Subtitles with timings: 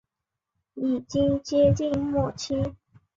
[0.73, 2.73] 已经接近末期